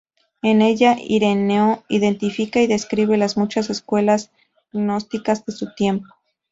[0.41, 4.31] En ella, Ireneo identifica y describe las muchas escuelas
[4.73, 6.07] gnósticas de su tiempo.